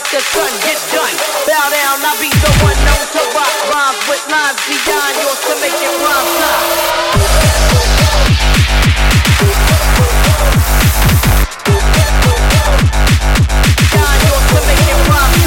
like 0.00 0.12
the 0.12 0.20
sun. 0.20 0.50
Get 0.64 0.80
done. 0.92 1.16
Bow 1.46 1.68
down. 1.68 2.00
I'll 2.00 2.16
be 2.20 2.30
the 2.30 2.50
one 2.64 2.78
known 2.88 3.04
to 3.12 3.22
rock 3.36 3.52
rhymes 3.68 4.00
with 4.08 4.24
lines 4.32 4.56
beyond 4.64 5.14
yours 5.20 5.40
to 5.44 5.54
make 5.60 5.76
it 5.76 5.92
rhyme 6.00 6.30
time. 6.40 6.64
Beyond 13.76 14.20
yours 14.24 14.46
to 14.48 14.60
make 14.64 14.88
it 14.88 15.00
rhyme 15.08 15.40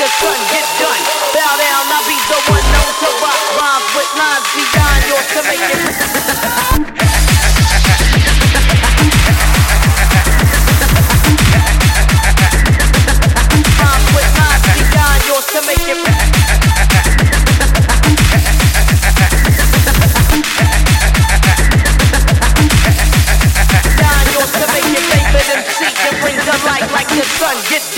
the 0.00 0.06
sun, 0.06 0.38
get 0.50 0.64
done. 0.80 1.19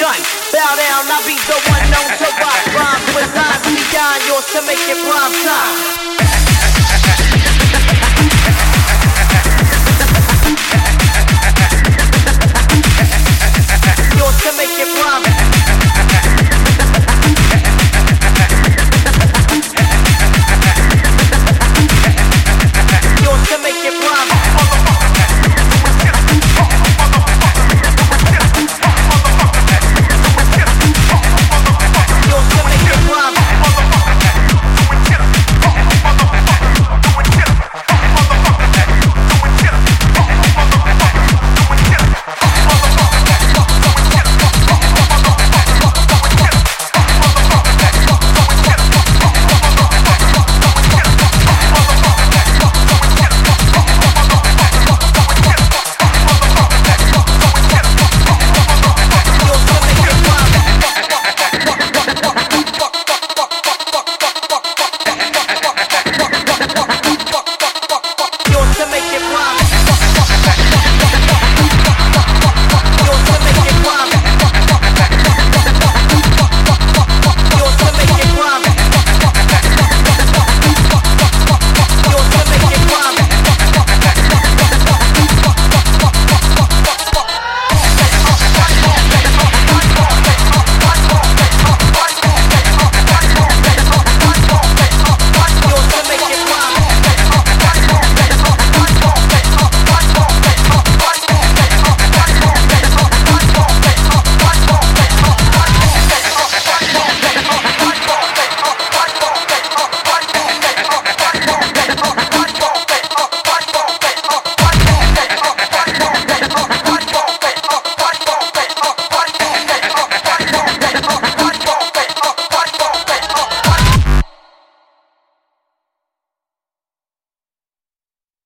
Done. 0.03 0.19
Bow 0.51 0.75
down, 0.75 1.07
I'll 1.15 1.23
be 1.23 1.39
the 1.47 1.59
one 1.71 1.87
known 1.95 2.11
to 2.19 2.29
rock 2.43 2.63
rhymes 2.75 3.07
with 3.15 3.31
lines 3.39 3.67
beyond 3.71 4.21
yours 4.27 4.47
to 4.51 4.61
make 4.67 4.83
it 4.91 4.99
prime 5.07 5.33
time. 5.47 6.22